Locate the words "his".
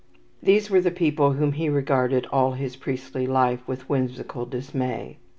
2.53-2.75